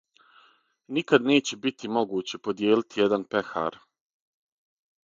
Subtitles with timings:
[0.97, 3.81] Никад неће бити могуће подијелити један пехар.